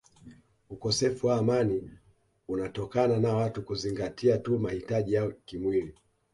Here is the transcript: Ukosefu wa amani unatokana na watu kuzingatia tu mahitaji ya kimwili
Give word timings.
Ukosefu 0.69 1.27
wa 1.27 1.35
amani 1.35 1.91
unatokana 2.47 3.17
na 3.19 3.33
watu 3.35 3.61
kuzingatia 3.61 4.37
tu 4.37 4.59
mahitaji 4.59 5.13
ya 5.13 5.31
kimwili 5.31 5.93